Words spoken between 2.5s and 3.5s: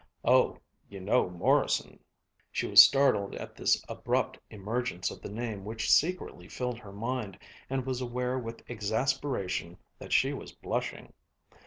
She was startled